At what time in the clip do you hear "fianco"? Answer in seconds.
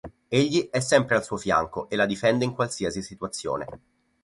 1.37-1.87